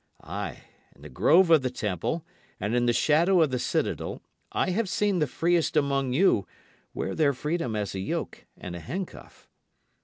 [0.23, 0.63] Ay,
[0.95, 2.25] in the grove of the temple
[2.59, 6.47] and in the shadow of the citadel I have seen the freest among you
[6.95, 9.47] wear their freedom as a yoke and a handcuff.